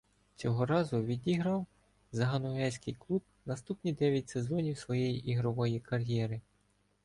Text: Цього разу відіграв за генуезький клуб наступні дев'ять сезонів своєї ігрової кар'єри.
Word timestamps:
Цього 0.35 0.65
разу 0.65 1.03
відіграв 1.03 1.65
за 2.11 2.25
генуезький 2.27 2.93
клуб 2.93 3.21
наступні 3.45 3.93
дев'ять 3.93 4.29
сезонів 4.29 4.77
своєї 4.77 5.29
ігрової 5.31 5.79
кар'єри. 5.79 6.41